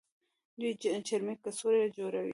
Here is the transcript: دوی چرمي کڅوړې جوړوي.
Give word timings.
دوی 0.59 0.71
چرمي 1.07 1.35
کڅوړې 1.43 1.83
جوړوي. 1.97 2.29